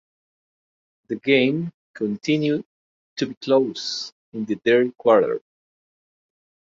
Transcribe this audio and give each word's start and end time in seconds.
The 1.09 1.17
game 1.17 1.71
continued 1.93 2.65
to 3.17 3.27
be 3.27 3.35
close 3.35 4.11
in 4.33 4.45
the 4.45 4.55
third 4.55 4.97
quarter. 4.97 5.43